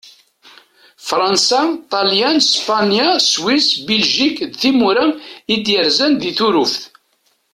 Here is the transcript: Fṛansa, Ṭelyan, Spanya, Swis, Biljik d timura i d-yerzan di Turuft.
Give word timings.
Fṛansa, 1.07 1.61
Ṭelyan, 1.91 2.37
Spanya, 2.51 3.07
Swis, 3.29 3.67
Biljik 3.87 4.37
d 4.51 4.53
timura 4.61 5.05
i 5.53 5.55
d-yerzan 5.65 6.13
di 6.21 6.31
Turuft. 6.37 6.81